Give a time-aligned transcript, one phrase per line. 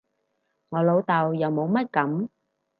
[0.69, 2.29] 我老豆又冇乜噉